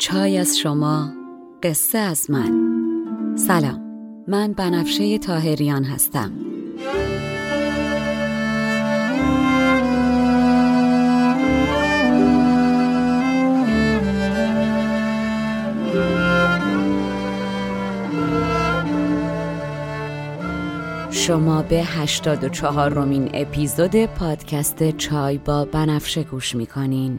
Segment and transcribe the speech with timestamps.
[0.00, 1.12] چای از شما
[1.62, 2.52] قصه از من.
[3.36, 3.80] سلام
[4.28, 6.32] من بنفشه تاهریان هستم.
[21.10, 27.18] شما به 84 رومین اپیزود پادکست چای با بنفشه گوش می‌کنین.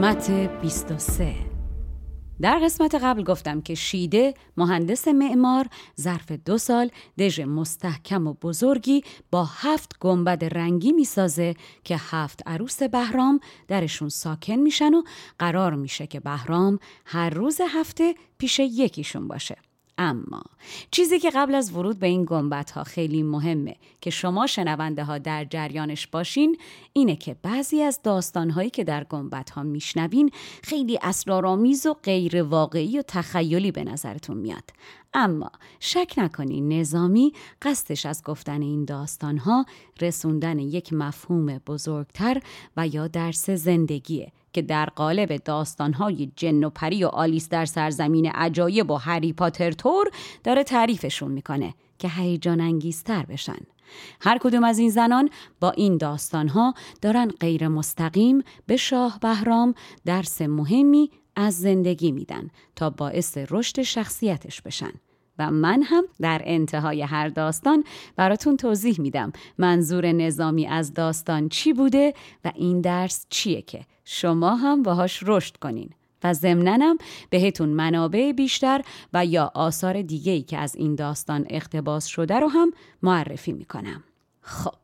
[0.00, 1.34] قسمت 23
[2.40, 5.66] در قسمت قبل گفتم که شیده مهندس معمار
[6.00, 12.82] ظرف دو سال دژ مستحکم و بزرگی با هفت گنبد رنگی می‌سازه که هفت عروس
[12.82, 15.02] بهرام درشون ساکن میشن و
[15.38, 19.56] قرار میشه که بهرام هر روز هفته پیش یکیشون باشه.
[20.02, 20.42] اما
[20.90, 25.18] چیزی که قبل از ورود به این گنبت ها خیلی مهمه که شما شنونده ها
[25.18, 26.56] در جریانش باشین
[26.92, 30.30] اینه که بعضی از داستان هایی که در گنبت ها میشنوین
[30.62, 34.70] خیلی اسرارآمیز و غیر واقعی و تخیلی به نظرتون میاد.
[35.14, 35.50] اما
[35.80, 37.32] شک نکنین نظامی
[37.62, 39.66] قصدش از گفتن این داستان ها
[40.00, 42.42] رسوندن یک مفهوم بزرگتر
[42.76, 44.32] و یا درس زندگیه.
[44.52, 49.72] که در قالب داستانهای جن و پری و آلیس در سرزمین عجایب و هری پاتر
[49.72, 50.10] تور
[50.44, 53.58] داره تعریفشون می‌کنه که هیجان انگیزتر بشن.
[54.20, 55.30] هر کدوم از این زنان
[55.60, 59.74] با این داستانها دارن غیر مستقیم به شاه بهرام
[60.04, 64.92] درس مهمی از زندگی میدن تا باعث رشد شخصیتش بشن.
[65.40, 67.84] و من هم در انتهای هر داستان
[68.16, 72.14] براتون توضیح میدم منظور نظامی از داستان چی بوده
[72.44, 75.90] و این درس چیه که شما هم باهاش رشد کنین
[76.24, 76.98] و ضمننم
[77.30, 78.80] بهتون منابع بیشتر
[79.12, 84.04] و یا آثار دیگه ای که از این داستان اقتباس شده رو هم معرفی می‌کنم.
[84.42, 84.74] خب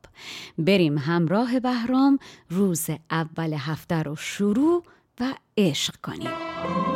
[0.59, 2.19] بریم همراه بهرام
[2.50, 4.83] روز اول هفته رو شروع
[5.21, 6.96] و عشق کنیم.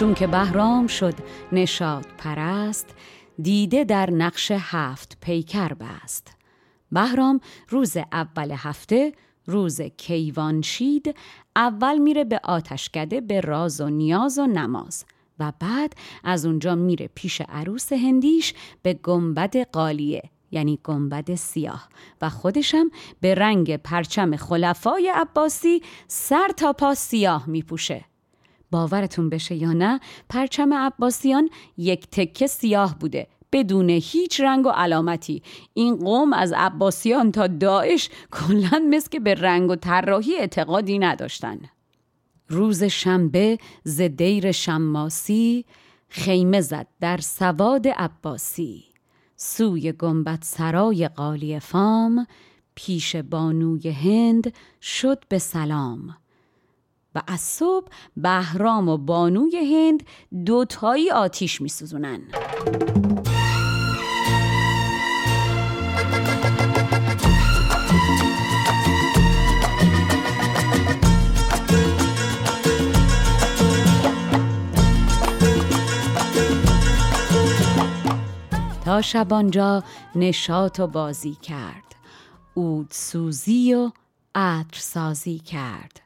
[0.00, 1.14] چون که بهرام شد
[1.52, 2.86] نشاد پرست
[3.42, 6.36] دیده در نقش هفت پیکر بست.
[6.92, 9.12] بهرام روز اول هفته
[9.46, 11.16] روز کیوانشید
[11.56, 15.04] اول میره به آتشکده به راز و نیاز و نماز
[15.38, 15.92] و بعد
[16.24, 21.88] از اونجا میره پیش عروس هندیش به گنبد قالیه یعنی گنبد سیاه
[22.22, 28.04] و خودشم به رنگ پرچم خلفای عباسی سر تا پا سیاه میپوشه.
[28.70, 35.42] باورتون بشه یا نه پرچم عباسیان یک تکه سیاه بوده بدون هیچ رنگ و علامتی.
[35.74, 41.58] این قوم از عباسیان تا داعش کلا مثل که به رنگ و طراحی اعتقادی نداشتن.
[42.48, 45.64] روز شنبه ز دیر شماسی
[46.08, 48.84] خیمه زد در سواد عباسی.
[49.36, 52.26] سوی گنبد سرای قالی فام
[52.74, 54.52] پیش بانوی هند
[54.82, 56.16] شد به سلام.
[57.14, 57.86] و از صبح
[58.16, 60.02] بهرام و بانوی هند
[60.46, 62.22] دوتایی آتیش میسوزونن.
[78.84, 79.84] تا شبانجا
[80.14, 81.94] نشات و بازی کرد.
[82.54, 83.90] اود سوزی و
[84.34, 86.00] عطر سازی کرد.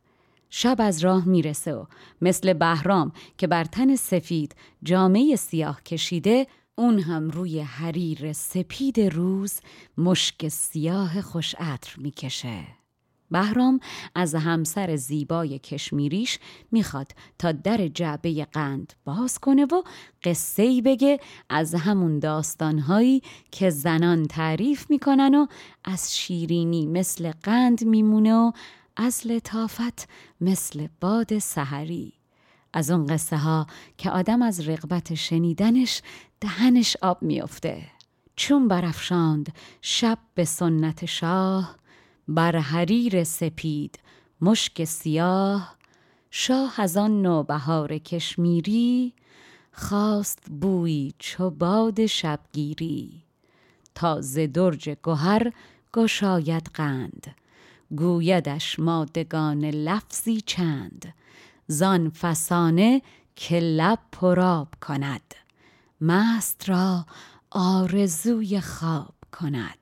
[0.56, 1.85] شب از راه می‌رسه و
[2.21, 9.61] مثل بهرام که بر تن سفید جامعه سیاه کشیده اون هم روی حریر سپید روز
[9.99, 12.67] مشک سیاه خوش عطر می‌کشه.
[13.31, 13.81] بهرام
[14.15, 16.39] از همسر زیبای کشمیریش
[16.73, 19.83] می‌خواد تا در جعبه قند باز کنه و
[20.23, 25.47] قصه بگه از همون داستانهایی که زنان تعریف می‌کنن و
[25.85, 28.53] از شیرینی مثل قند میمونه و
[28.96, 30.08] از لطافت
[30.41, 32.12] مثل باد سحری.
[32.73, 33.67] از اون قصه ها
[33.99, 36.02] که آدم از رغبت شنیدنش
[36.41, 37.87] دهنش آب میافته.
[38.37, 41.76] چون برافشاند شب به سنت شاه
[42.29, 43.99] بر حریر سپید
[44.41, 45.76] مشک سیاه
[46.31, 49.14] شاه از آن نوبهار کشمیری
[49.73, 53.23] خواست بویی چو باد شبگیری.
[53.94, 55.52] تا ز درج گهر
[55.93, 57.37] گشاید قند.
[57.96, 61.14] گویدش مادگان لفظی چند.
[61.67, 63.02] زان فسانه
[63.37, 65.35] که لب پراب کند.
[66.00, 67.06] مست را
[67.50, 69.79] آرزوی خواب کند.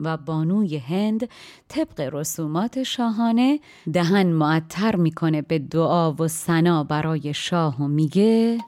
[0.00, 1.28] و بانوی هند
[1.68, 3.60] طبق رسومات شاهانه
[3.92, 8.58] دهن معطر می‌کنه به دعا و سنا برای شاه و میگه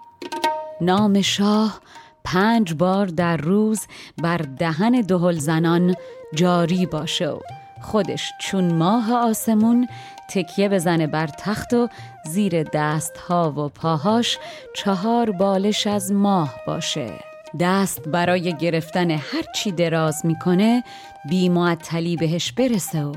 [0.80, 1.80] نام شاه
[2.24, 3.80] پنج بار در روز
[4.22, 5.94] بر دهن دهل زنان
[6.34, 7.40] جاری باشه و
[7.80, 9.88] خودش چون ماه آسمون
[10.28, 11.88] تکیه بزنه بر تخت و
[12.24, 14.38] زیر دست ها و پاهاش
[14.76, 17.12] چهار بالش از ماه باشه.
[17.60, 20.84] دست برای گرفتن هر چی دراز می‌کنه
[21.28, 23.14] بیمعطلی بهش برسه و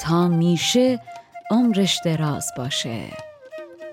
[0.00, 1.00] تا میشه
[1.50, 3.00] عمرش دراز باشه.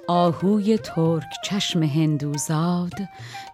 [0.08, 2.94] آهوی ترک چشم هندوزاد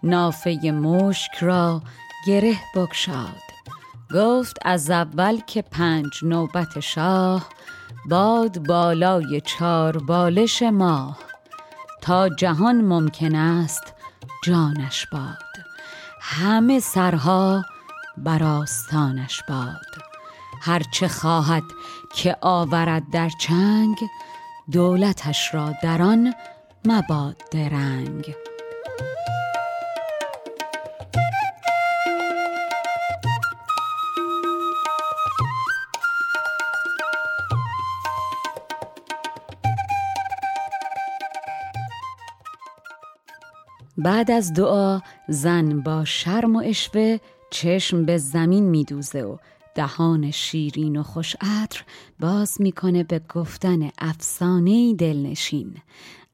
[0.03, 1.81] نافه مشک را
[2.27, 3.48] گره بکشاد.
[4.13, 7.49] گفت از اول که پنج نوبت شاه
[8.09, 11.17] باد بالای چار بالش ماه.
[12.01, 13.93] تا جهان ممکن است
[14.43, 15.65] جانش باد.
[16.21, 17.63] همه سرها
[18.17, 20.09] بر آستانش باد.
[20.61, 21.63] هرچه خواهد
[22.15, 23.97] که آورد در چنگ
[24.71, 26.33] دولتش را در آن
[26.85, 28.35] مباد درنگ
[43.99, 47.17] بعد از دعا زن با شرم و اشوه
[47.51, 49.37] چشم به زمین میدوزه و
[49.75, 51.83] دهان شیرین و خوش عطر
[52.19, 55.77] باز می‌کنه به گفتن افسانه دلنشین.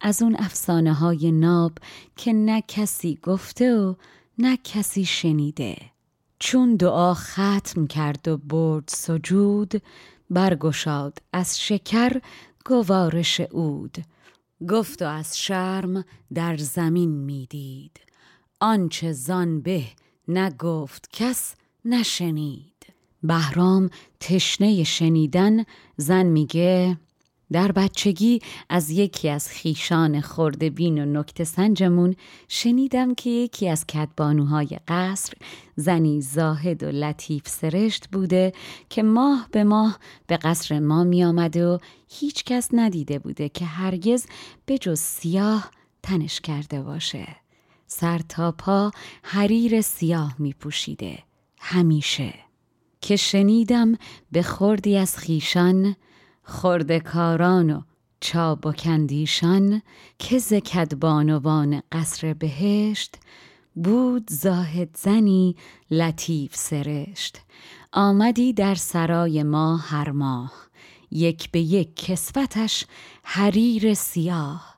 [0.01, 1.71] از اون افسانه های ناب
[2.15, 3.95] که نه کسی گفته و
[4.37, 5.75] نه کسی شنیده.
[6.39, 9.81] چون دعا ختم کرد و برد سجود
[10.29, 12.21] برگشاد از شکر
[12.65, 13.97] گوارش اود
[14.69, 17.99] گفت و از شرم در زمین می‌دید
[18.59, 19.83] آنچه زان به
[20.27, 22.85] نگفت کس نشنید.
[23.23, 23.89] بهرام
[24.19, 25.63] تشنه شنیدن
[25.97, 26.97] زن میگه
[27.51, 30.23] در بچگی از یکی از خیشان
[30.75, 32.15] بین و نکت سنجمون
[32.47, 35.33] شنیدم که یکی از کدبانوهای قصر
[35.75, 38.53] زنی زاهد و لطیف سرشت بوده
[38.89, 43.65] که ماه به ماه به قصر ما می آمده و هیچ کس ندیده بوده که
[43.65, 44.25] هرگز
[44.65, 45.71] به جز سیاه
[46.03, 47.27] تنش کرده باشه.
[47.87, 48.91] سر تا پا
[49.23, 51.19] حریر سیاه می پوشیده
[51.59, 52.33] همیشه.
[53.01, 53.97] که شنیدم
[54.31, 55.95] به خوردی از خیشان
[56.45, 57.81] خردکاران و
[58.19, 59.81] چابکندیشان
[60.19, 63.15] که زکد بانوان قصر بهشت
[63.75, 65.55] بود زاهد زنی
[65.91, 67.41] لطیف سرشت.
[67.93, 70.53] آمدی در سرای ما هر ماه
[71.11, 72.85] یک به یک کسوتش
[73.23, 74.75] حریر سیاه.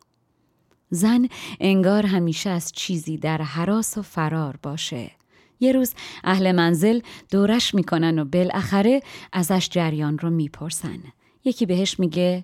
[0.90, 1.28] زن
[1.60, 5.12] انگار همیشه از چیزی در حراس و فرار باشه.
[5.60, 5.94] یه روز
[6.24, 7.00] اهل منزل
[7.32, 9.02] دورش می‌کنن و بالاخره
[9.34, 11.00] ازش جریان رو می‌پرسن.
[11.48, 12.44] یکی بهش میگه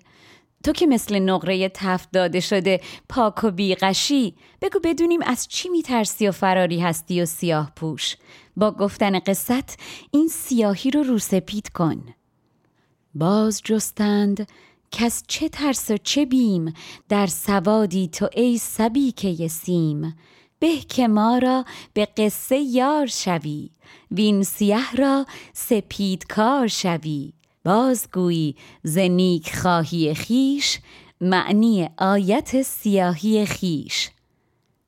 [0.64, 6.28] تو که مثل نقره تفت داده شده پاک و بیغشی بگو بدونیم از چی میترسی
[6.28, 8.16] و فراری هستی و سیاه پوش.
[8.56, 9.76] با گفتن قصت
[10.10, 12.04] این سیاهی رو روسپید کن.
[13.14, 14.48] باز جستند
[14.90, 16.74] کس چه ترس و چه بیم
[17.08, 20.14] در سوادی تو ای سبی که یسیم
[20.58, 23.70] به که ما را به قصه یار شوی
[24.10, 27.32] وین سیه را سپیدکار شوی.
[27.64, 28.56] بازگویی.
[28.82, 30.78] ز نیک خواهی خیش
[31.20, 34.10] معنی آیت سیاهی خیش.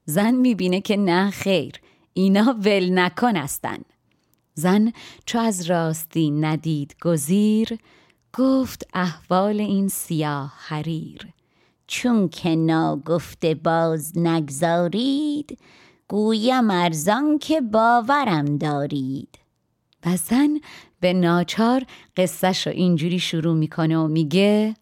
[0.05, 1.81] زن می‌بینه که نه خیر
[2.13, 3.79] اینا ول نکن هستن
[4.55, 4.93] زن
[5.27, 7.79] چو از راستی ندید گزیر
[8.33, 11.29] گفت احوال این سیاه حریر.
[11.87, 15.59] چون که ناگفته باز نگذارید
[16.09, 19.39] گویم ارزان که باورم دارید.
[20.07, 20.61] و زن
[21.01, 21.83] به ناچار
[22.17, 24.75] قصهش رو اینجوری شروع می‌کنه و میگه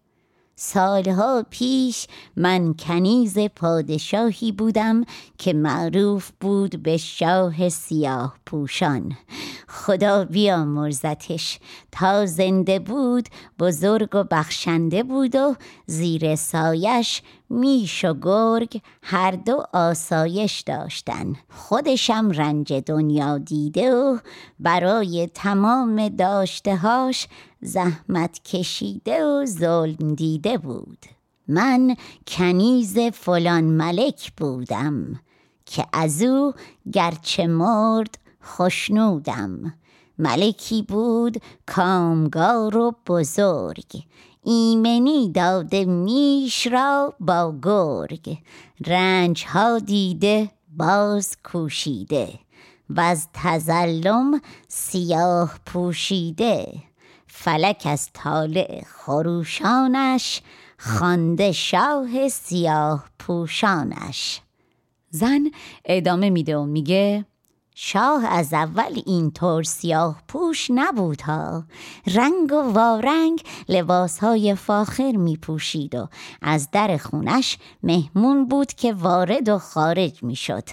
[0.55, 5.03] سالها پیش من کنیز پادشاهی بودم
[5.37, 9.17] که معروف بود به شاه سیاه پوشان
[9.67, 11.59] خدا بیامرزتش.
[11.91, 13.29] تا زنده بود
[13.59, 15.55] بزرگ و بخشنده بود و
[15.85, 21.33] زیر سایش میش و گرگ هر دو آسایش داشتن.
[21.49, 24.17] خودشم رنج دنیا دیده و
[24.59, 27.27] برای تمام داشتهاش
[27.61, 31.05] زحمت کشیده و ظلم دیده بود.
[31.47, 31.95] من
[32.27, 35.19] کنیز فلان ملک بودم
[35.65, 36.53] که از او
[36.93, 39.73] گرچه مرد خوشنودم
[40.19, 44.03] ملکی بود کامگار و بزرگ.
[44.45, 48.37] ایمنی داده میش را با گرگ.
[48.87, 52.39] رنج ها دیده باز کوشیده.
[52.89, 56.73] و از تزلم سیاه پوشیده.
[57.27, 60.41] فلک از طالع خروشانش
[60.77, 64.41] خانده شاه سیاه پوشانش.
[65.09, 65.51] زن
[65.85, 67.25] ادامه میده و میگه
[67.77, 71.63] شاه از اول اینطور سیاه پوش نبود ها.
[72.15, 76.07] رنگ و وارنگ لباس های فاخر می پوشید و
[76.41, 80.63] از در خونش مهمون بود که وارد و خارج می شد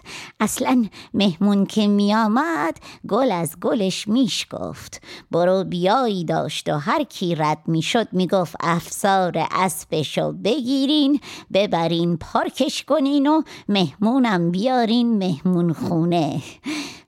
[0.40, 2.76] اصلا مهمون که می آمد
[3.08, 5.02] گل از گلش میش گفت.
[5.30, 11.20] برو بیایی داشت و هر کی رد می شد می گفت افسار اسبشو بگیرین
[11.52, 16.42] ببرین پارکش کنین و مهمونم بیارین مهمون خونه.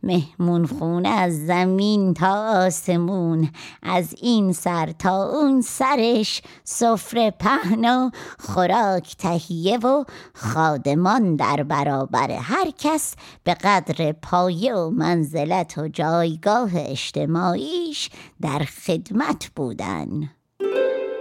[0.03, 3.50] مهمون خونه از زمین تا آسمون
[3.83, 12.31] از این سر تا اون سرش سفره پهن و خوراک تهیه و خادمان در برابر
[12.31, 13.14] هر کس
[13.45, 18.11] به قدر پایه و منزلت و جایگاه اجتماعیش
[18.41, 20.31] در خدمت بودن.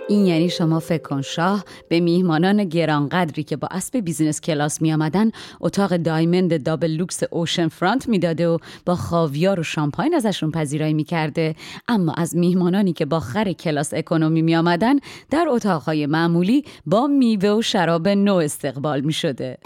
[0.09, 4.93] این یعنی شما فکر کن شاه به میهمانان گرانقدری که با اسب business class می
[4.93, 5.31] آمدن
[5.61, 11.55] اتاق diamond double luxe ocean front می‌داده و با خاویار و شامپاین ازشون پذیرایی می‌کرده
[11.87, 14.95] اما از میهمانانی که با خر کلاس اکونومی می آمدن
[15.31, 19.57] در اتاقهای معمولی با میوه و شراب نو استقبال می شده.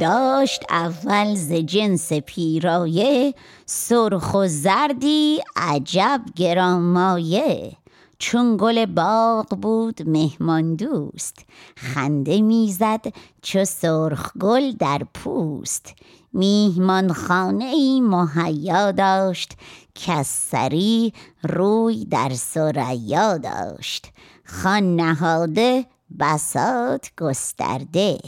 [0.00, 3.34] داشت اول ز جنس پیرایه
[3.66, 7.72] سرخ و زردی عجب گرانمایه
[8.18, 11.44] چون گل باغ بود مهمان دوست.
[11.76, 13.06] خنده می‌زد
[13.42, 15.94] چو سرخ گل در پوست.
[16.32, 19.52] میهمان خانه ای مهیا داشت
[19.94, 24.06] که سری روی در سریا داشت.
[24.44, 25.86] خان نهاده
[26.20, 28.18] بسات گسترده.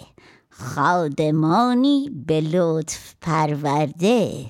[0.50, 4.46] خادمانی به لطف پرورده.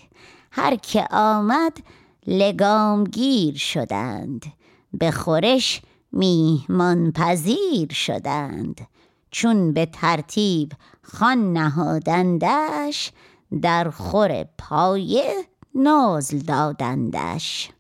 [0.53, 1.77] هر که آمد
[2.27, 4.60] لگامگیر شدند.
[4.93, 5.83] به خورش
[6.13, 8.81] میهمان پذیر شدند.
[9.31, 13.13] چون به ترتیب خان نهادندش
[13.63, 15.45] در خور پایه
[15.75, 17.71] نازل دادندش.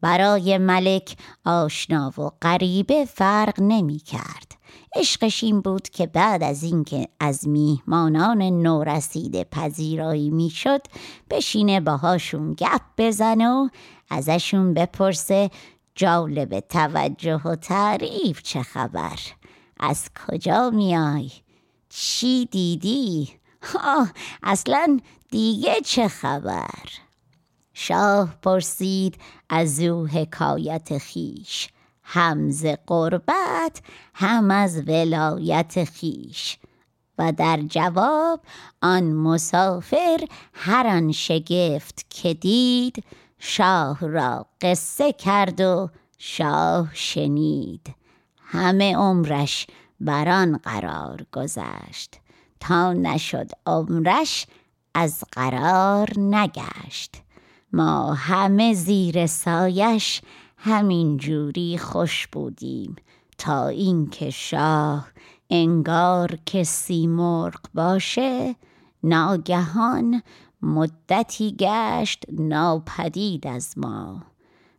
[0.00, 4.52] برای ملک آشنا و غریبه فرق نمی کرد
[4.96, 10.80] عشقش این بود که بعد از اینکه از میهمانان نورسیده پذیرایی می‌شد
[11.30, 13.68] بشینه باهاشون گپ بزنه و
[14.10, 15.50] ازشون بپرسه
[16.00, 19.18] جالب توجه و تعریف چه خبر؟
[19.80, 21.30] از کجا میای؟
[21.88, 23.30] چی دیدی؟
[23.84, 26.88] آه اصلا دیگه چه خبر؟
[27.74, 31.68] شاه پرسید از او حکایت خیش.
[32.02, 33.82] هم ز قربت
[34.14, 36.58] هم از ولایت خیش.
[37.18, 38.40] و در جواب
[38.82, 40.18] آن مسافر
[40.52, 43.04] هر آن شگفت که دید
[43.42, 47.94] شاه را قصه کرد و شاه شنید.
[48.36, 49.66] همه عمرش
[50.00, 52.20] بران قرار گذشت.
[52.60, 54.46] تا نشد عمرش
[54.94, 57.22] از قرار نگشت.
[57.72, 60.22] ما همه زیر سایش
[60.56, 62.96] همین جوری خوش بودیم.
[63.38, 65.10] تا اینکه شاه
[65.50, 68.56] انگار که سیمرغ باشه
[69.02, 70.22] ناگهان
[70.62, 74.22] مدتی گشت ناپدید از ما.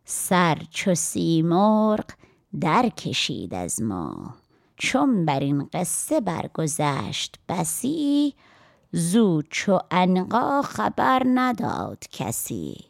[0.04, 2.04] سر چو سیمرغ
[2.60, 4.34] در کشید از ما.
[4.76, 8.34] چون بر این قصه برگذشت بسی
[8.92, 12.84] زود چو انقا خبر نداد کسی.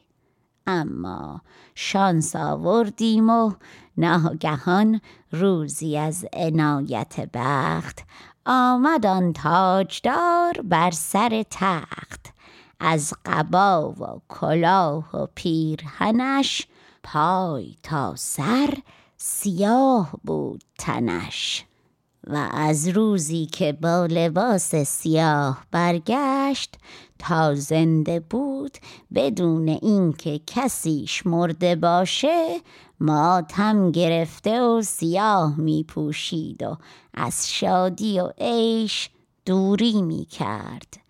[0.67, 1.41] اما
[1.75, 3.53] شانس آوردیم و
[3.97, 5.01] ناگهان
[5.33, 8.01] روزی از عنایت بخت
[8.47, 12.32] آمد آن تاجدار بر سر تخت.
[12.85, 16.67] از قبا و کلاه و پیرهنش
[17.03, 18.79] پای تا سر
[19.17, 21.65] سیاه بود تنش.
[22.27, 26.75] و از روزی که با لباس سیاه برگشت
[27.19, 28.79] تا زنده بود
[29.15, 32.61] بدون اینکه کسیش مرده باشه
[33.01, 36.77] ماتم گرفته و سیاه می پوشید و
[37.15, 39.11] از شادی و عیش
[39.47, 41.02] دوری می کرد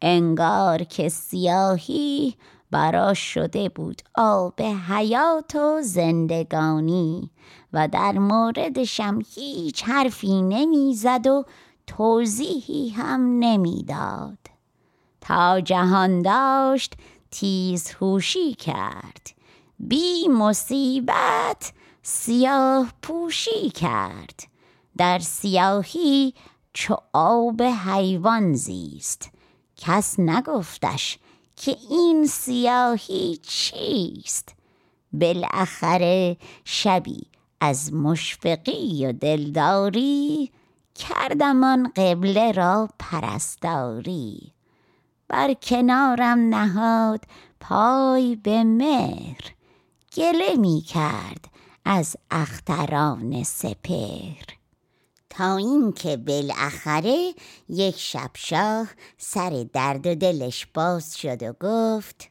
[0.00, 2.34] انگار که سیاهی
[2.70, 7.30] براش شده بود آب حیات و زندگانی
[7.72, 11.44] و در موردشم هیچ حرفی نمی‌زد و
[11.86, 14.38] توضیحی هم نمی‌داد.
[15.20, 16.94] تا جهان داشت
[17.30, 19.30] تیز هوشی کرد
[19.78, 21.72] بی مصیبت
[22.02, 24.40] سیاه پوشی کرد.
[24.96, 26.34] در سیاهی
[26.72, 29.35] چو آب حیوان زیست
[29.76, 31.18] کس نگفتش
[31.56, 34.54] که این سیاهی چیست؟
[35.12, 37.26] بالاخره شبی
[37.60, 40.50] از مشفقی و دلداری
[40.94, 44.52] کردم آن قبله را پرستاری.
[45.28, 47.24] بر کنارم نهاد
[47.60, 49.54] پای به مهر
[50.16, 51.44] گله می کرد
[51.84, 54.56] از اختران سپر
[55.36, 57.34] تا اینکه بالاخره
[57.68, 58.88] یک شب شاه
[59.18, 62.30] سر درد و دلش باز شد و گفت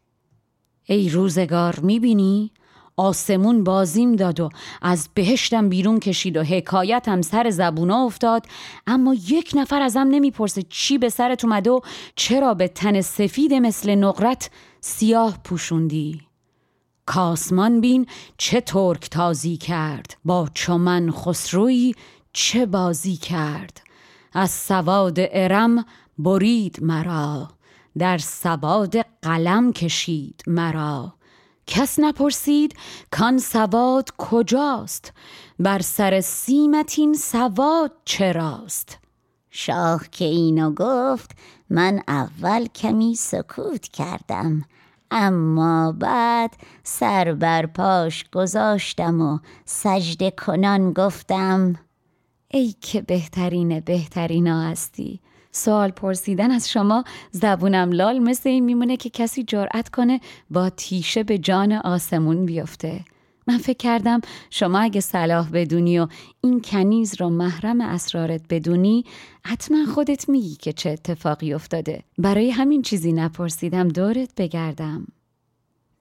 [0.83, 2.51] ای روزگار می‌بینی؟
[2.97, 4.49] آسمون بازیم داد و
[4.81, 8.45] از بهشتم بیرون کشید و حکایتم سر زبونا افتاد
[8.87, 11.79] اما یک نفر ازم نمی‌پرسه چی به سرت اومده و
[12.15, 14.49] چرا به تن سفید مثل نقرت
[14.81, 16.21] سیاه پوشوندی
[17.05, 18.05] کاسمان بین
[18.37, 21.93] چه ترک تازی کرد با چمن خسروی
[22.37, 23.81] چه بازی کرد؟
[24.33, 25.85] از سواد ارم
[26.17, 27.49] برید مرا
[27.97, 31.13] در سواد قلم کشید مرا.
[31.67, 32.75] کس نپرسید
[33.11, 35.13] کان سواد کجاست؟
[35.59, 38.97] بر سر سیمتین سواد چراست؟
[39.49, 41.31] شاه که اینو گفت
[41.69, 44.65] من اول کمی سکوت کردم
[45.11, 51.75] اما بعد سر بر پاش گذاشتم و سجده کنان گفتم
[52.47, 55.19] ای که بهترین بهترینا هستی.
[55.51, 61.23] سوال پرسیدن از شما زبونم لال مثل این میمونه که کسی جرأت کنه با تیشه
[61.23, 63.05] به جان آسمون بیفته.
[63.47, 66.07] من فکر کردم شما اگه صلاح بدونی و
[66.41, 69.05] این کنیز رو محرم اسرارت بدونی
[69.45, 72.03] حتما خودت میگی که چه اتفاقی افتاده.
[72.17, 75.07] برای همین چیزی نپرسیدم دورت بگردم.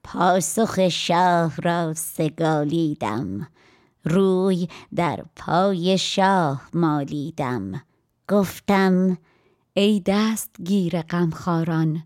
[0.05, 3.49] پاسخ شاه را سگالیدم.
[4.05, 7.83] روی در پای شاه مالیدم.
[8.29, 9.19] گفتم
[9.75, 12.03] ای دست گیر غمخواران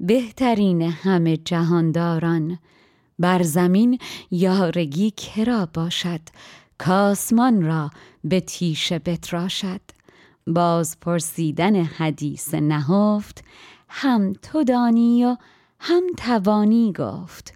[0.00, 2.58] بهترین همه جهانداران
[3.18, 3.98] بر زمین
[4.30, 6.20] یارگی کرا باشد
[6.78, 7.90] کاسمان را
[8.24, 9.80] به تیشه بتراشد.
[10.46, 13.44] باز پرسیدن حدیث نهفت
[13.88, 15.36] هم تو دانی و
[15.80, 17.54] هم توانی گفت.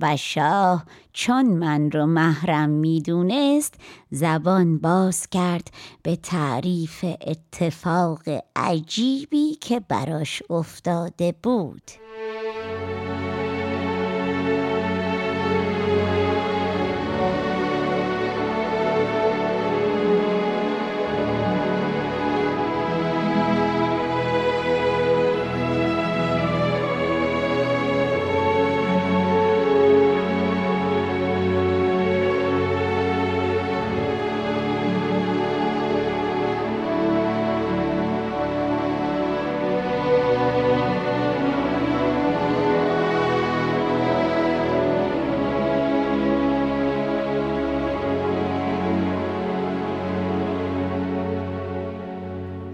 [0.00, 3.74] و شاه چون من رو محرم می‌دونست
[4.10, 5.68] زبان باز کرد
[6.02, 8.20] به تعریف اتفاق
[8.56, 11.90] عجیبی که براش افتاده بود.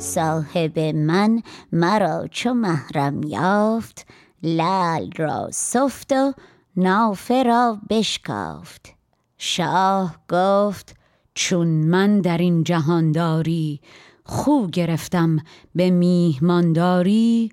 [0.00, 4.06] صاحب من مرا چو محرم یافت
[4.42, 6.32] لعل را سفت و
[6.76, 8.94] نافه را بشکافت.
[9.38, 10.96] شاه گفت
[11.34, 13.80] چون من در این جهانداری
[14.24, 15.36] خو گرفتم
[15.74, 17.52] به میهمانداری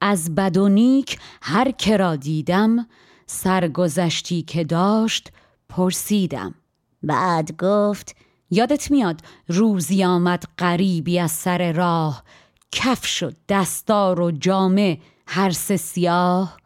[0.00, 2.86] از بد و نیک هر که را دیدم
[3.26, 5.32] سرگذشتی که داشت
[5.68, 6.54] پرسیدم.
[7.02, 8.16] بعد گفت
[8.50, 12.24] یادت میاد روزی آمد غریبی از سر راه؟
[12.72, 16.56] کفش و دستار و جامه هر سه سیاه؟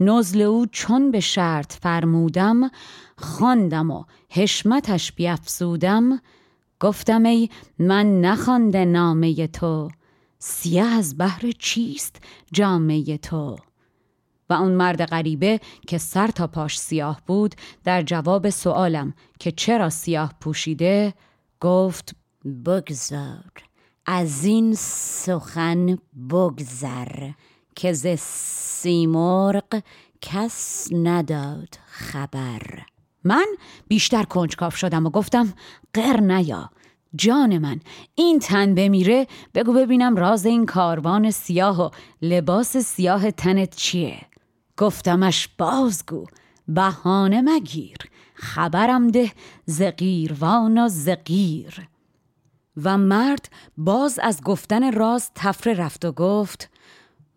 [0.00, 2.70] نزل او چون به شرط فرمودم
[3.18, 6.20] خواندم و حشمتش بیافزودم
[6.80, 9.90] گفتم ای من نخوانده نامه تو
[10.38, 12.16] سیه از بهر چیست
[12.52, 13.56] جامعه تو؟
[14.52, 19.90] و اون مرد غریبه که سر تا پاش سیاه بود در جواب سوالم که چرا
[19.90, 21.14] سیاه پوشیده
[21.60, 22.14] گفت
[22.66, 23.52] بگذار
[24.06, 25.98] از این سخن
[26.30, 27.30] بگذر
[27.76, 29.82] که ز سیمرغ
[30.20, 32.62] کس نداد خبر.
[33.24, 33.46] من
[33.88, 35.54] بیشتر کنجکاف شدم و گفتم
[35.94, 36.70] قر نیا
[37.14, 37.80] جان من
[38.14, 41.90] این تن بمیره بگو ببینم راز این کاروان سیاه و
[42.22, 44.31] لباس سیاه تنت چیه؟
[44.82, 46.26] گفتمش بازگو
[46.68, 47.96] بهانه مگیر
[48.34, 49.32] خبرم ده
[49.66, 51.88] زقیروان و زقیر
[52.84, 56.70] و مرد باز از گفتن راز تفره رفت و گفت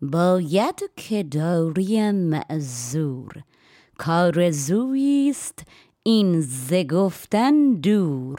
[0.02, 3.42] باید که داری معذور
[3.98, 5.62] کار زویست
[6.02, 8.38] این ز گفتن دور.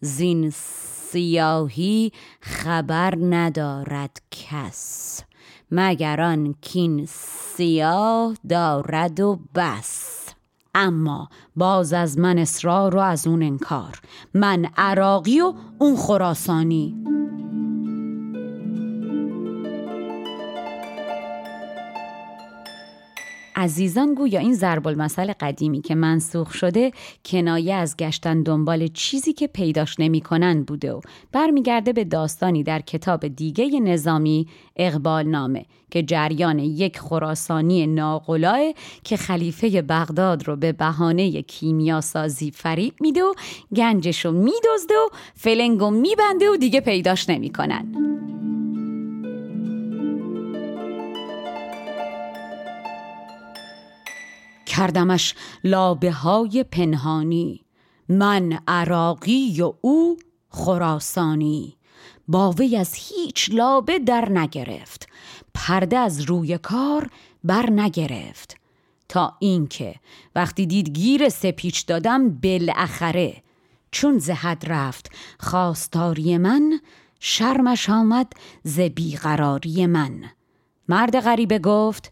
[0.00, 0.50] زین
[1.10, 5.22] سیاهی خبر ندارد کس.
[5.70, 10.24] مگر آن کین سیاه دارد و بس.
[10.74, 14.00] اما باز از من اصرار و از اون انکار.
[14.34, 16.94] من عراقی و اون خراسانی.
[23.58, 26.92] عزیزان گویا این ضرب المثل قدیمی که منسوخ شده
[27.24, 31.00] کنایه از گشتن دنبال چیزی که پیداش نمی‌کنن بوده و
[31.32, 38.72] برمیگرده به داستانی در کتاب دیگه نظامی اقبال نامه که جریان یک خراسانی ناقلاه
[39.04, 43.34] که خلیفه بغداد رو به بهانه کیمیا سازی فریب میده و
[43.76, 48.08] گنجش رو میدزده و فلنگو میبنده و دیگه پیداش نمی‌کنن.
[54.78, 57.64] کردمش لابه های پنهانی.
[58.08, 60.16] من عراقی و او
[60.48, 61.76] خراسانی.
[62.28, 65.08] با وی از هیچ لابه در نگرفت.
[65.54, 67.10] پرده از روی کار
[67.44, 68.56] بر نگرفت.
[69.08, 69.94] تا اینکه
[70.34, 73.42] وقتی دید گیر سپیچ دادم بالاخره
[73.90, 75.10] چون زهد رفت
[75.40, 76.80] خواستاری من
[77.20, 80.24] شرمش آمد ز بیقراری من.
[80.88, 82.10] مرد غریبه گفت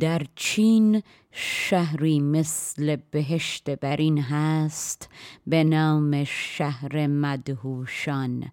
[0.00, 5.08] در چین شهری مثل بهشت برین هست
[5.46, 8.50] به نام شهر مدهوشان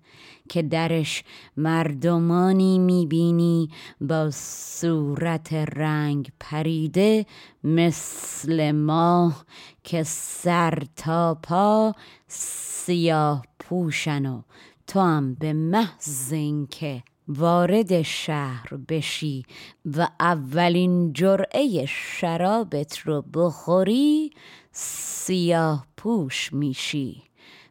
[0.50, 1.24] که درش
[1.58, 3.70] مردمانی می‌بینی
[4.02, 7.26] با صورت رنگ پریده
[7.64, 9.46] مثل ماه
[9.84, 11.94] که سر تا پا
[12.28, 14.42] سیاه پوشن و
[14.88, 19.46] تو هم به محض اینکه وارد شهر بشی
[19.86, 24.32] و اولین جرعه شرابت رو بخوری
[24.72, 27.24] سیاه پوش میشی.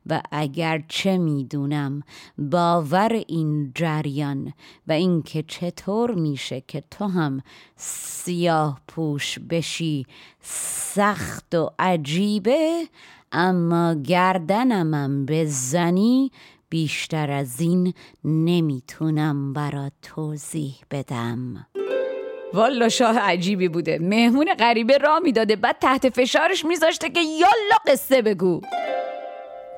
[0.07, 2.03] و اگر چه می‌دونم
[2.38, 4.53] باور این جریان
[4.87, 7.40] و اینکه چطور میشه که تو هم
[7.77, 10.07] سیاه پوش بشی
[10.40, 12.88] سخت و عجیبه
[13.33, 16.31] اما گردنمم بزنی
[16.75, 21.67] بیشتر از این نمی‌تونم برات توضیح بدم.
[22.55, 23.99] والا شاه عجیبی بوده.
[23.99, 28.61] مهمون غریبه را می‌داده بعد تحت فشارش میذاشته که یالا قصه بگو.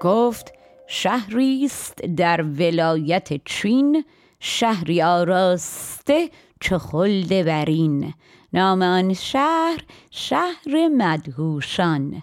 [0.02, 0.52] گفت
[0.86, 4.04] شهریست در ولایت چین
[4.40, 6.30] شهری آراسته
[6.60, 8.14] چه خلد برین.
[8.52, 12.22] نام آن شهر شهر مدهوشان.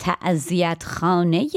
[0.00, 1.48] تعذیت خانه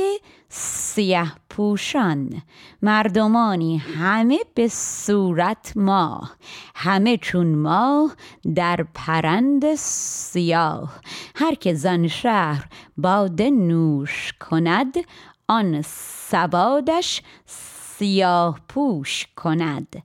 [0.50, 2.42] سیه پوشان
[2.82, 6.36] مردمانی همه به صورت ماه
[6.76, 8.16] همه چون ماه
[8.56, 11.00] در پرند سیاه.
[11.36, 14.96] هر که زن شهر باده نوش کند
[15.48, 15.82] آن
[16.30, 20.04] سوادش سیاه پوش کند.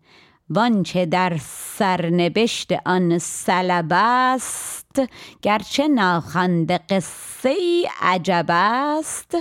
[0.50, 1.38] وانچه در
[1.76, 5.02] سرنبشت آن سلب است
[5.42, 9.36] گرچه ناخوانده قصه ای عجب است.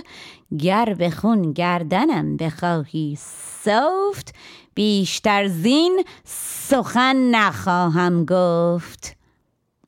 [0.59, 4.35] گر به خون گردنم بخواهی سفت
[4.73, 9.17] بیشتر زین سخن نخواهم گفت.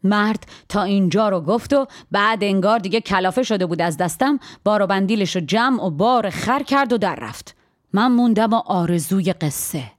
[0.04, 4.82] مرد تا اینجا رو گفت و بعد انگار دیگه کلافه شده بود از دستم بار
[4.82, 7.56] و بندیلش رو جمع و بار خر کرد و در رفت.
[7.94, 9.99] من موندم و آرزوی قصه.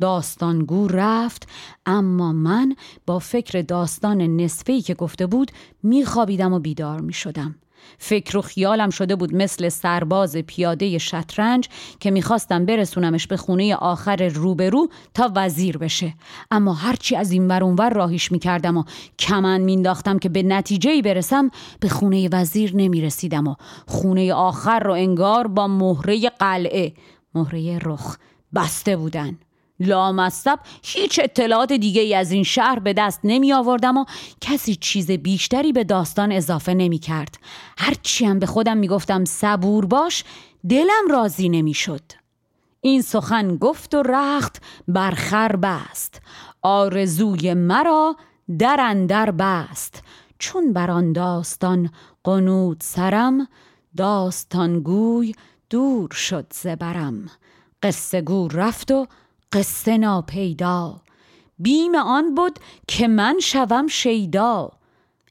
[0.00, 1.48] داستانگو رفت
[1.86, 2.76] اما من
[3.06, 5.50] با فکر داستان نصفهی که گفته بود
[5.82, 7.54] میخوابیدم و بیدار می‌شدم.
[7.98, 11.68] فکر و خیالم شده بود مثل سرباز پیاده شطرنج
[12.00, 16.14] که می‌خواستم برسونمش به خونه آخر روبرو تا وزیر بشه.
[16.50, 18.84] اما هرچی از این ور راهیش می‌کردم و
[19.18, 23.54] کمن مینداختم که به نتیجه برسم به خونه وزیر نمی‌رسیدم و
[23.86, 26.92] خونه آخر رو انگار با مهره قلعه
[27.34, 28.16] مهره رخ
[28.54, 29.38] بسته بودن.
[29.80, 34.04] لامصب هیچ اطلاعات دیگه ای از این شهر به دست نمی آوردم و
[34.40, 37.38] کسی چیز بیشتری به داستان اضافه نمی کرد
[37.78, 40.24] هرچی هم به خودم می گفتم صبور باش
[40.68, 42.02] دلم راضی نمی شد
[42.86, 46.20] این سخن گفت و رخت برخر بست.
[46.62, 48.16] آرزوی مرا
[48.58, 50.02] در اندر بست.
[50.38, 51.90] چون بر آن داستان
[52.24, 53.48] قنود سرم
[53.96, 55.34] داستانگوی
[55.70, 57.30] دور شد زبرم.
[57.82, 59.06] قصه گو رفت و
[59.54, 61.00] قصه ناپیدا.
[61.58, 64.70] بیم آن بود که من شوم شیدا.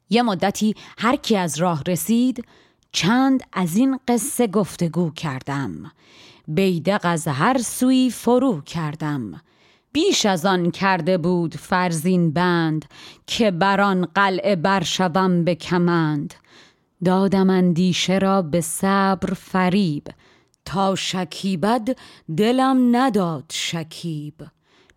[0.09, 2.45] یه مدتی هر کی از راه رسید
[2.91, 5.91] چند از این قصه گفتگو کردم.
[6.47, 9.41] بیدق از هر سوی فرو کردم.
[9.91, 12.85] بیش از آن کرده بود فرزین بند
[13.27, 16.33] که بران قلعه برشوم به کمند
[17.05, 20.07] دادم اندیشه را به صبر فریب.
[20.65, 21.97] تا شکیبد
[22.37, 24.33] دلم نداد شکیب.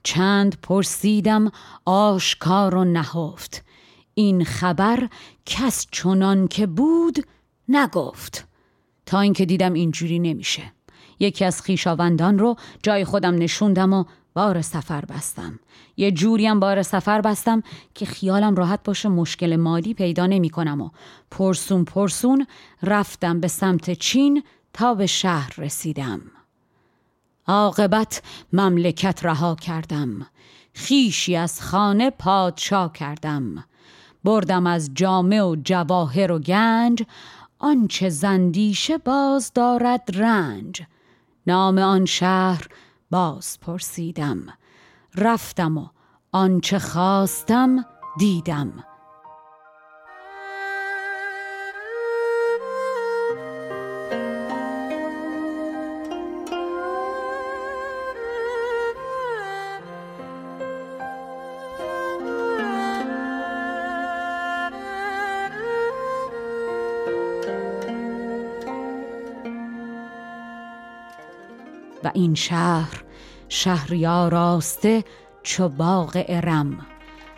[0.03, 1.51] چند پرسیدم
[1.85, 3.65] آشکار و نهفت.
[4.15, 5.09] این خبر
[5.47, 7.27] کس چنان که بود
[7.69, 8.47] نگفت.
[9.07, 10.73] تا اینکه دیدم اینجوری نمیشه.
[11.19, 15.59] یکی از خیشاوندان رو جای خودم نشوندم و بار سفر بستم.
[15.97, 17.63] یه جوریم بار سفر بستم
[17.95, 20.91] که خیالم راحت باشه مشکل مالی پیدا نمی کنم و
[21.31, 22.47] پرسون پرسون
[22.83, 24.43] رفتم به سمت چین
[24.77, 26.21] تا به شهر رسیدم.
[27.47, 30.27] عاقبت مملکت رها کردم.
[30.75, 33.65] خیشی از خانه پادشاه کردم.
[34.25, 37.03] بردم از جامه و جواهر و گنج
[37.59, 40.83] آنچه زندیشه باز دارد رنج.
[41.47, 42.69] نام آن شهر
[43.11, 44.47] باز پرسیدم.
[45.15, 45.87] رفتم و
[46.33, 47.85] آنچه خواستم
[48.19, 48.85] دیدم.
[72.05, 73.05] و این شهر
[73.49, 75.05] شهری آراسته
[75.43, 76.87] چو باغ ارم.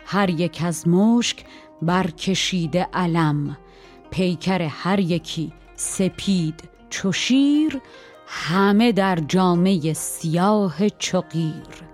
[0.05, 1.45] هر یک از مشک
[1.81, 3.57] برکشیده علم.
[4.11, 7.81] پیکر هر یکی سپید چو شیر
[8.27, 11.89] همه در جامعه سیاه چقیر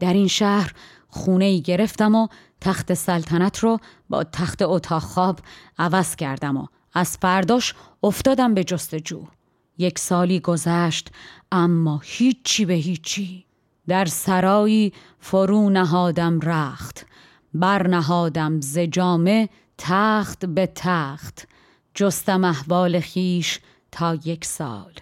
[0.00, 0.72] در این شهر
[1.08, 2.28] خونه ای گرفتم و
[2.60, 5.40] تخت سلطنت رو با تخت اتاق خواب
[5.78, 9.24] عوض کردم و از فرداش افتادم به جستجو.
[9.78, 11.10] یک سالی گذشت
[11.52, 13.46] اما هیچی به هیچی.
[13.88, 17.06] در سرایی فرو نهادم رخت
[17.54, 21.48] برنهادم ز جامه تخت به تخت.
[21.94, 23.60] جستم احوال خیش
[23.92, 24.92] تا یک سال.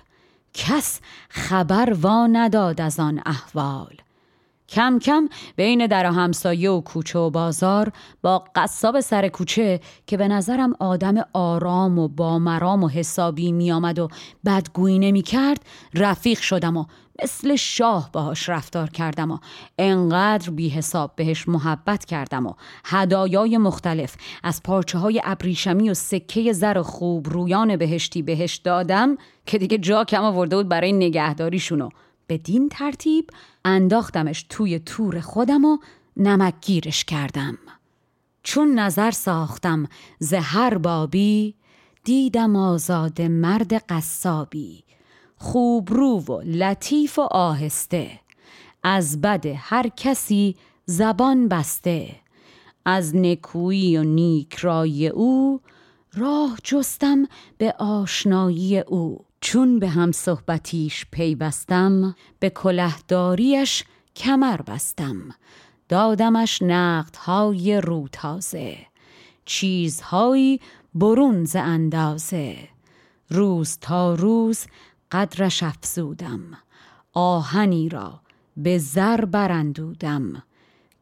[0.54, 3.96] کس خبر وا نداد از آن احوال.
[4.68, 10.28] کم کم بین در همسایه و کوچه و بازار با قصاب سر کوچه که به
[10.28, 14.08] نظرم آدم آرام و با مرام و حسابی می آمد و
[14.46, 16.84] بدگویی نمی کرد رفیق شدم و
[17.22, 19.38] مثل شاه باهاش رفتار کردم و
[19.78, 26.52] انقدر بی حساب بهش محبت کردم و هدایای مختلف از پارچه های ابریشمی و سکه
[26.52, 31.88] زر خوب رویان بهشتی بهش دادم که دیگه جا کم آورده بود برای نگهداریشونو
[32.28, 33.30] بدین ترتیب
[33.64, 35.78] انداختمش توی تور خودم و
[36.16, 37.58] نمکگیرش کردم.
[38.42, 39.86] چون نظر ساختم
[40.18, 41.54] زهر بابی
[42.04, 44.84] دیدم آزاد مرد قصابی.
[45.36, 48.20] خوب رو و لطیف و آهسته.
[48.82, 50.56] از بد هر کسی
[50.86, 52.16] زبان بسته.
[52.84, 55.60] از نکویی و نیکرای او
[56.14, 57.26] راه جستم
[57.58, 59.24] به آشنایی او.
[59.44, 63.84] چون به هم صحبتیش پیوستم به کلهداریش
[64.16, 65.34] کمر بستم.
[65.88, 68.76] دادمش نقدهای رو تازه
[69.44, 70.60] چیزهایی
[70.94, 72.56] برون ز اندازه.
[73.30, 74.66] روز تا روز
[75.12, 76.58] قدرش افزودم
[77.12, 78.20] آهنی را
[78.56, 80.42] به زر برندودم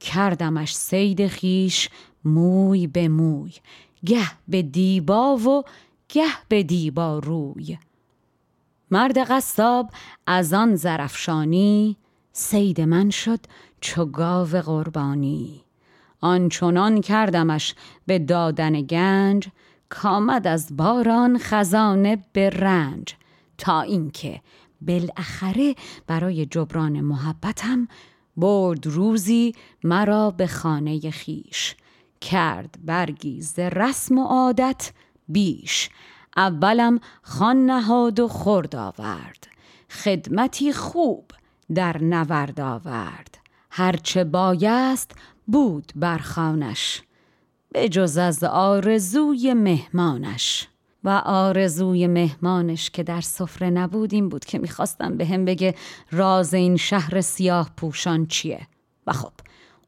[0.00, 1.88] کردمش سید خیش
[2.24, 3.52] موی به موی
[4.07, 5.62] گه به دیبا و
[6.09, 7.78] گه به دیبا روی.
[8.92, 9.90] مرد قصاب
[10.26, 11.96] از آن زرفشانی
[12.33, 13.40] سید من شد
[13.81, 15.64] چو گاو قربانی.
[16.20, 17.74] آنچنان کردمش
[18.07, 19.48] به دادن گنج
[19.88, 23.14] کامد از باران خزانه به رنج.
[23.59, 24.40] تا اینکه
[24.81, 25.74] بالاخره
[26.07, 27.88] برای جبران محبتم
[28.37, 31.76] برد روزی مرا به خانه خیش.
[32.20, 34.92] کرد برگی ز رسم و عادت
[35.28, 35.90] بیش.
[36.37, 39.49] اولم خان نهاد و خورد آورد.
[39.90, 41.31] خدمتی خوب
[41.75, 43.38] در نورد آورد.
[43.71, 45.11] هرچه بایست
[45.47, 47.03] بود بر خانش
[47.90, 50.68] جز از آرزوی مهمانش.
[51.05, 55.75] و آرزوی مهمانش که در سفره نبود این بود که می‌خواستم به هم بگه
[56.11, 58.66] راز این شهر سیاه پوشان چیه.
[59.07, 59.33] و خب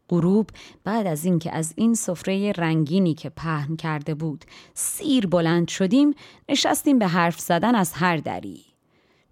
[0.08, 0.50] غروب
[0.84, 6.14] بعد از اینکه از این سفره رنگینی که پهن کرده بود سیر بلند شدیم
[6.48, 8.64] نشستیم به حرف زدن از هر دری.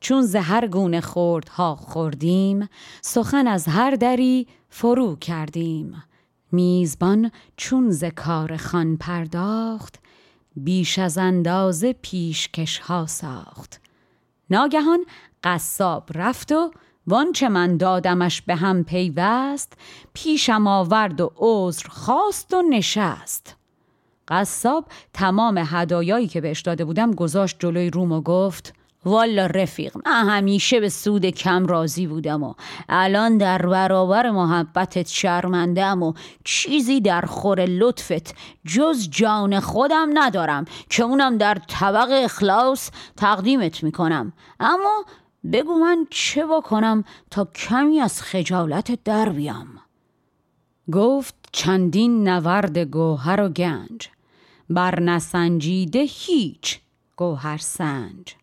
[0.01, 2.69] چون ز هر گونه خوردها خوردیم
[3.01, 6.03] سخن از هر دری فرو کردیم.
[6.53, 9.99] میزبان چون ز کار خان پرداخت
[10.57, 13.81] بیش از اندازه پیشکش ها ساخت.
[14.51, 15.05] ناگهان
[15.45, 16.71] قصاب رفت و
[17.07, 19.73] وانچه من دادمش به هم پیوست
[20.15, 23.57] پیشم آورد و عذر خواست و نشست.
[24.29, 30.29] قصاب تمام هدایایی که بهش داده بودم گذاشت جلوی روم و گفت والا رفیق من
[30.29, 32.55] همیشه به سود کم راضی بودم و
[32.89, 36.13] الان در برابر محبتت شرمندم و
[36.45, 38.35] چیزی در خور لطفت
[38.65, 44.33] جز جان خودم ندارم که اونم در طبق اخلاص تقدیمت می‌کنم.
[44.61, 45.05] اما
[45.53, 49.69] بگو من چه بکنم تا کمی از خجالت در بیام.
[50.93, 54.09] گفت چندین نورد گوهر و گنج
[54.71, 56.81] بر نسنجیده هیچ
[57.17, 58.35] گوهر سنج.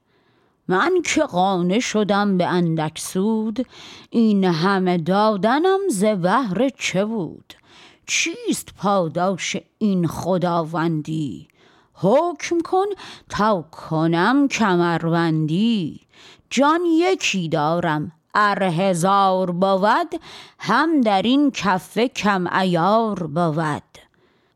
[0.68, 3.66] من که قانه شدم به اندک سود
[4.10, 7.54] این همه دادنم ز بهر چه بود؟
[8.06, 11.48] چیست پاداش این خداوندی؟
[11.94, 12.86] حکم کن
[13.30, 16.02] تا کنم کمربندی.
[16.50, 20.22] جان یکی دارم ار هزار بود
[20.60, 23.84] هم در این کفه کم ایار بود.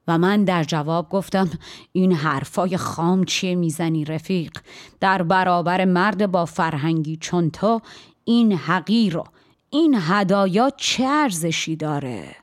[0.08, 1.50] و من در جواب گفتم
[1.92, 4.58] این حرفای خام چیه می‌زنی رفیق؟
[5.00, 7.82] در برابر مرد با فرهنگی چون تو
[8.24, 9.24] این حقیر و
[9.70, 12.36] این هدایا چه ارزشی داره؟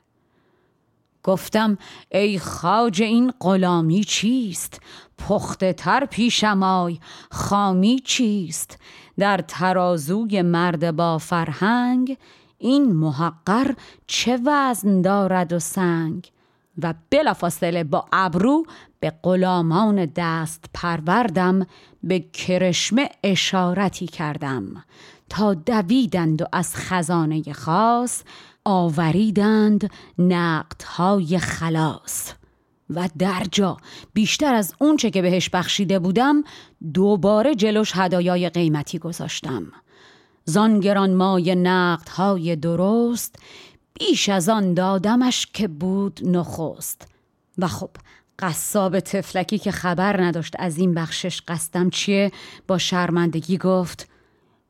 [1.23, 1.77] گفتم
[2.11, 4.81] ای خاج این غلامی چیست؟
[5.17, 6.99] پخته تر پیشم آی
[7.31, 8.79] خامی چیست؟
[9.21, 12.17] در ترازوی مرد با فرهنگ
[12.57, 13.73] این محقر
[14.07, 16.31] چه وزن دارد و سنگ؟
[16.83, 18.65] و بلافاصله با ابرو
[18.99, 21.67] به غلامان دست پروردم
[22.03, 24.83] به کرشمه اشارتی کردم
[25.29, 28.23] تا دویدند و از خزانه خاص
[28.65, 32.33] آوریدند نقدهای خلاص.
[32.95, 33.77] و در جا
[34.13, 36.43] بیشتر از اونچه که بهش بخشیده بودم
[36.93, 39.71] دوباره جلوش هدایای قیمتی گذاشتم.
[40.45, 43.35] زانگران مای نقدهای درست
[43.99, 47.07] بیش از آن دادمش که بود نخست.
[47.57, 47.89] و خب
[48.39, 52.31] قصاب تفلکی که خبر نداشت از این بخشش قصدم چیه
[52.67, 54.10] با شرمندگی گفت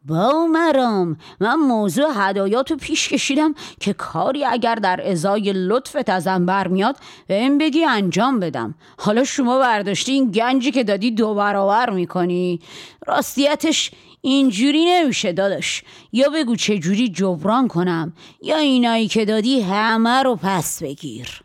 [0.06, 6.98] با مرام من موضوع هدایاتو پیش کشیدم که کاری اگر در ازای لطفت ازم برمیاد
[7.28, 8.76] به این بگی انجام بدم.
[8.98, 12.60] حالا شما برداشتی این گنجی که دادی دو برابر می‌کنی.
[13.08, 15.84] راستیتش اینجوری نمیشه داداش.
[16.12, 21.42] یا بگو چه جوری جبران کنم یا اینایی که دادی همه رو پس بگیر.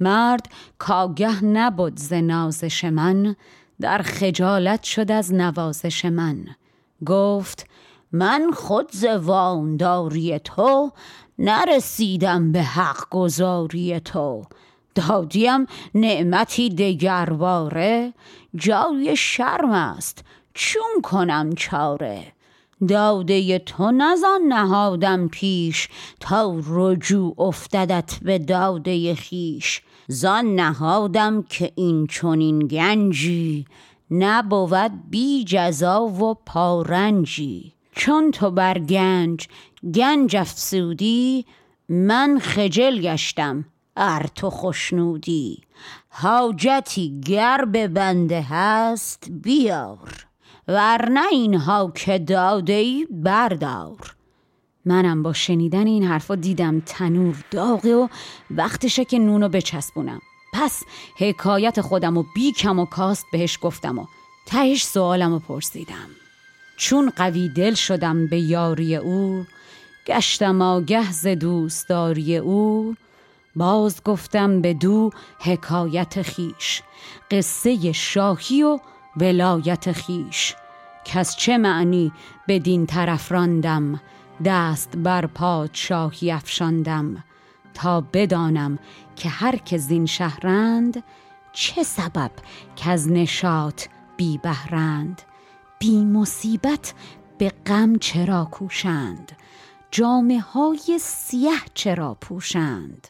[0.00, 0.46] مرد
[0.78, 3.36] کاگه نبود ز نازش من
[3.80, 6.46] در خجالت شد از نوازش من.
[7.06, 7.66] گفت
[8.12, 10.92] من خود ز وانداری تو
[11.38, 14.44] نرسیدم به حق گذاری تو.
[14.94, 18.12] دادیم نعمتی دگرباره
[18.54, 20.24] جای شرم است
[20.54, 22.32] چون کنم چاره.
[22.88, 25.88] داده تو نزان نهادم پیش
[26.20, 33.66] تا رجوع افتدت به داده خیش زان نهادم که این چونین گنجی
[34.10, 37.72] نبود بی جزا و پارنجی.
[37.92, 39.48] چون تو بر گنج
[39.94, 41.44] گنج افسودی
[41.88, 43.64] من خجل گشتم
[43.96, 45.60] ار تو خشنودی.
[46.08, 50.26] حاجتی گر به بنده هست بیار.
[50.68, 54.16] ورنه اینها که داده ای بردار.
[54.84, 58.08] منم با شنیدن این حرفا دیدم تنور داغه و
[58.50, 60.20] وقتشه که نونو بچسبونم.
[60.52, 60.82] پس
[61.16, 64.06] حکایت خودم و بی کم و کاست بهش گفتم و
[64.46, 66.10] تهش سوالم و پرسیدم.
[66.76, 69.46] چون قوی دل شدم به یاری او
[70.06, 72.94] گشتم آگه ز دوستداری او.
[73.56, 76.82] باز گفتم به دو حکایت خیش
[77.30, 78.78] قصه شاهی و
[79.16, 80.54] ولایت خیش.
[81.04, 82.12] کس چه معنی
[82.48, 84.00] بدین طرف راندم
[84.44, 87.24] دست بر پادشاهی افشاندم.
[87.74, 88.78] تا بدانم
[89.18, 91.02] که هر که زین شهرند
[91.52, 92.30] چه سبب
[92.76, 93.84] که از نشاط
[94.16, 95.22] بی بهرند؟
[95.78, 96.94] بی مصیبت
[97.38, 99.32] به غم چرا کوشند؟
[99.90, 103.08] جامعه های سیه چرا پوشند؟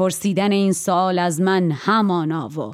[0.00, 2.72] پرسیدن این سال از من همانا و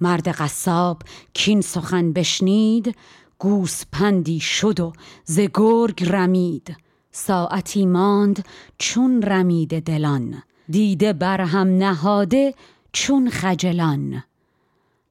[0.00, 1.02] مرد قصاب
[1.34, 2.96] کین سخن بشنید
[3.38, 4.92] گوسپندی شد و
[5.24, 6.76] ز گرگ رمید.
[7.12, 8.44] ساعتی ماند
[8.78, 12.54] چون رمید دلان دیده بر هم نهاده
[12.92, 14.24] چون خجلان.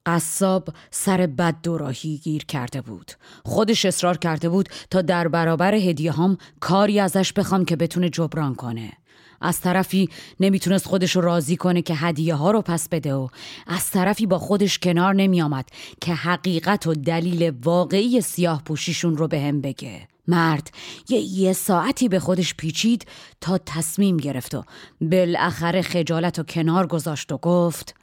[0.06, 3.12] قصاب سر بد دوراهی گیر کرده بود.
[3.46, 8.56] خودش اصرار کرده بود تا در برابر هدیه هم کاری ازش بخوام که بتونه جبران
[8.56, 8.94] کنه.
[9.42, 10.10] از طرفی
[10.40, 13.28] نمی‌تونست خودش رو راضی کنه که هدیه ها رو پس بده و
[13.68, 15.66] از طرفی با خودش کنار نمیآمد
[16.02, 20.08] که حقیقت و دلیل واقعی سیاه پوشیشون رو به هم بگه.
[20.28, 20.72] مرد
[21.10, 23.06] یه یه ساعتی به خودش پیچید
[23.42, 24.64] تا تصمیم گرفت و
[25.02, 27.96] بالاخره خجالت و کنار گذاشت و گفت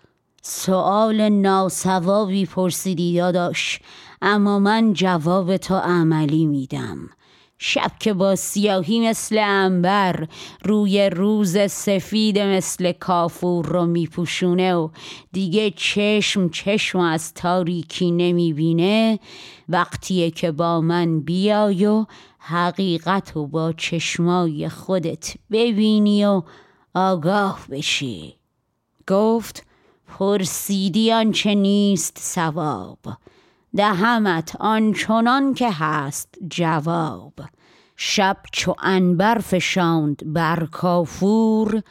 [0.43, 3.80] سوال ناسوابی پرسیدی داداش
[4.22, 7.11] اما من جواب تو عملی میدم.
[7.59, 10.29] شب که با سیاهی مثل انبر
[10.65, 14.89] روی روز سفید مثل کافور رو میپوشونه و
[15.33, 19.19] دیگه چشم چشم از تاریکی نمی‌بینه
[19.69, 22.07] وقتیه که با من بیای و
[22.39, 26.43] حقیقت و با چشمای خودت ببینی و
[26.95, 28.35] آگاه بشی.
[29.09, 29.67] گفت
[30.09, 32.99] پرسیدی آنچه نیست سواب
[33.77, 37.33] دهمت آنچنان که هست جواب.
[37.97, 41.83] شب چو انبر فشاند بر کافور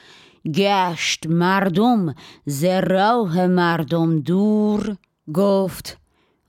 [0.54, 2.16] گشت مردم
[2.46, 4.98] ز راه مردم دور.
[5.34, 5.98] گفت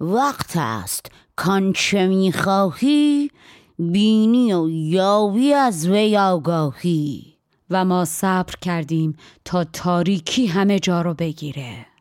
[0.00, 3.30] وقت است کانچه می‌خواهی؟
[3.78, 7.34] بینی و یاوی از وی آگاهی.
[7.70, 11.93] و ما صبر کردیم تا تاریکی همه جا رو بگیره.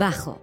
[0.00, 0.36] و خب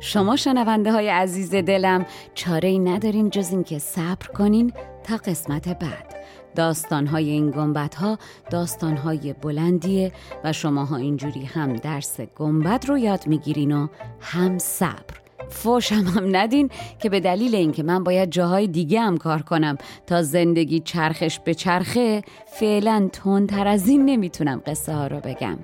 [0.00, 4.72] شما شنونده های عزیز دلم چاره ای ندارین جز اینکه صبر کنین
[5.04, 6.16] تا قسمت بعد.
[6.54, 8.18] داستان های این گنبت ها
[8.50, 10.12] داستان های بلندیه
[10.44, 13.88] و شماها اینجوری هم درس گنبت رو یاد می‌گیرین و
[14.20, 15.21] هم صبر.
[15.52, 20.22] فوشم هم ندین که به دلیل اینکه من باید جاهای دیگه هم کار کنم تا
[20.22, 25.58] زندگی چرخش به چرخه فعلا تندتر از این نمی‌تونم قصه ها رو بگم.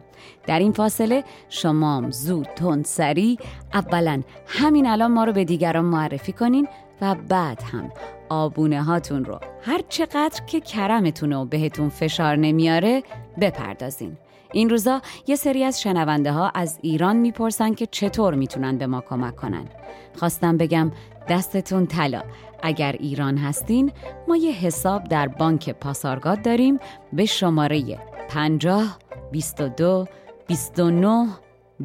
[0.47, 3.39] در این فاصله شمام زود تند سری
[3.75, 6.69] اولا همین الان ما رو به دیگران معرفی کنین
[7.01, 7.93] و بعد هم
[8.29, 13.03] آبونه هاتون رو هر چقدر که کرمتون و بهتون فشار نمیاره
[13.41, 14.17] بپردازین.
[14.53, 19.01] این روزا یه سری از شنونده ها از ایران می‌پرسن که چطور می‌تونن به ما
[19.01, 19.69] کمک کنن.
[20.15, 20.93] خواستم بگم
[21.29, 22.23] دستتون طلا.
[22.63, 23.93] اگر ایران هستین
[24.29, 26.79] ما یه حساب در بانک پاسارگاد داریم
[27.13, 28.99] به شماره 50
[29.33, 30.07] 22
[30.47, 31.29] 29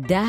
[0.08, 0.24] 10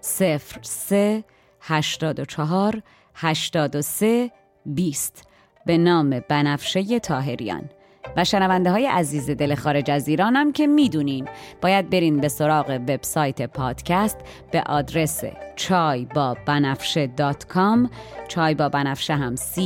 [0.00, 1.24] 0 3
[1.60, 2.82] 84
[3.14, 4.30] 83
[4.66, 5.28] 20
[5.66, 7.70] به نام بنفشه تاهریان
[8.16, 11.28] و شنونده های عزیز دل خارج از ایران هم که می‌دونین.
[11.62, 14.18] باید برین به سراغ وبسایت پادکست
[14.50, 15.24] به آدرس
[15.56, 17.90] چای با بنفشه دات کام.
[18.28, 19.58] چای با بنفشه هم C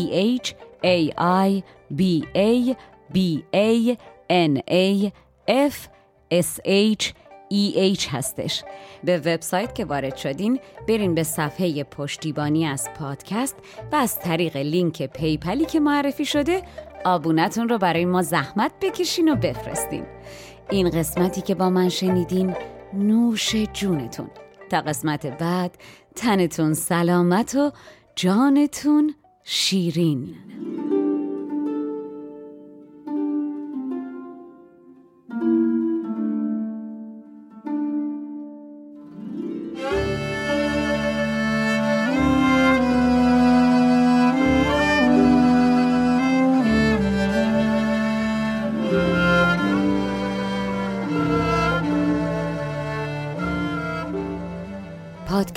[0.43, 0.49] H
[0.85, 1.15] A
[1.49, 1.63] I
[1.99, 2.75] B A
[3.15, 3.19] B
[3.55, 3.97] A
[4.31, 5.11] N A
[5.49, 5.75] F
[6.31, 7.13] S H
[7.53, 8.65] EH هستش.
[9.05, 13.57] به وبسایت که وارد شدین برین به صفحه پشتیبانی از پادکست
[13.93, 16.63] و از طریق لینک PayPal ی که معرفی شده
[17.15, 20.05] آبونتون رو برای ما زحمت بکشین و بفرستین.
[20.71, 22.55] این قسمتی که با من شنیدین
[22.95, 24.31] نوش جونتون.
[24.71, 25.79] تا قسمت بعد
[26.17, 27.73] تنتون سلامت و
[28.17, 30.35] جانتون شیرین.